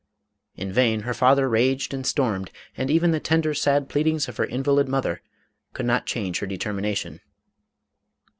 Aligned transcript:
In 0.57 0.71
vain 0.73 1.01
her 1.01 1.13
father 1.13 1.47
raged 1.47 1.93
and 1.93 2.07
stormed, 2.07 2.49
and 2.75 2.89
even 2.89 3.11
the 3.11 3.19
tender, 3.19 3.53
sad 3.53 3.87
pleadings 3.87 4.27
of 4.27 4.37
her 4.37 4.45
invalid 4.45 4.89
mother 4.89 5.21
could 5.73 5.85
not 5.85 6.07
change 6.07 6.39
her 6.39 6.47
determination. 6.47 7.21